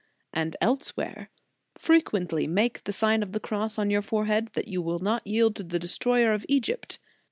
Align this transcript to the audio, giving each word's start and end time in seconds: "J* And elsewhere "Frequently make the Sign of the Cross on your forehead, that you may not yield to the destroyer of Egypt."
"J* 0.33 0.39
And 0.41 0.57
elsewhere 0.61 1.29
"Frequently 1.75 2.47
make 2.47 2.85
the 2.85 2.91
Sign 2.91 3.21
of 3.21 3.33
the 3.33 3.39
Cross 3.39 3.77
on 3.77 3.91
your 3.91 4.01
forehead, 4.01 4.49
that 4.53 4.67
you 4.67 4.83
may 4.83 4.97
not 4.99 5.27
yield 5.27 5.55
to 5.57 5.63
the 5.63 5.77
destroyer 5.77 6.33
of 6.33 6.43
Egypt." 6.49 6.97